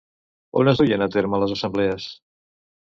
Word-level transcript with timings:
On 0.61 0.71
es 0.71 0.81
duien 0.83 1.05
a 1.07 1.09
terme 1.17 1.43
les 1.45 1.55
assemblees? 1.59 2.11